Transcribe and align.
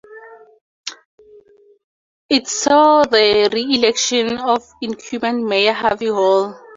It 2.27 2.47
saw 2.47 3.03
the 3.03 3.47
reelection 3.53 4.35
of 4.39 4.67
incumbent 4.81 5.43
mayor 5.47 5.73
Harvey 5.73 6.07
Hall. 6.07 6.57